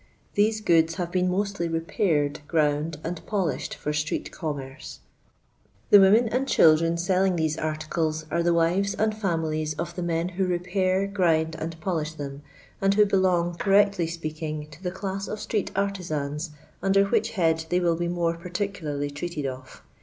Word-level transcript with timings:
These 0.33 0.61
goods 0.61 0.95
have 0.95 1.11
been 1.11 1.29
mostly 1.29 1.67
repaired, 1.67 2.39
ground, 2.47 2.97
and 3.03 3.23
polished 3.27 3.75
for 3.75 3.93
street 3.93 4.31
commerce. 4.31 5.01
The 5.91 5.99
women 5.99 6.27
and 6.29 6.47
children 6.47 6.97
selling 6.97 7.35
these 7.35 7.55
LOyDOy 7.57 7.57
LABOUR 7.57 7.61
A.VD 7.61 7.61
THE 7.61 7.63
LONDON 7.63 7.83
POOR. 7.83 8.01
13 8.01 8.01
articles 8.01 8.25
are 8.31 8.41
the 8.43 8.53
wives 8.55 8.93
and 8.95 9.15
families 9.15 9.73
of 9.75 9.95
the 9.95 10.01
men 10.01 10.29
i 10.31 10.33
who 10.33 10.47
repair, 10.47 11.05
grind, 11.05 11.55
and 11.59 11.79
polish 11.81 12.13
them, 12.15 12.41
and 12.81 12.95
who 12.95 13.05
belong, 13.05 13.53
correctlj 13.59 14.09
speaking, 14.09 14.67
to 14.71 14.81
the 14.81 14.89
c1a<s 14.91 15.27
of 15.31 15.39
street 15.39 15.71
artixans, 15.75 16.49
under 16.81 17.03
which 17.05 17.33
head 17.33 17.65
they 17.69 17.79
will 17.79 17.95
be 17.95 18.07
more 18.07 18.35
particularly 18.37 19.11
treated 19.11 19.45
of. 19.45 19.83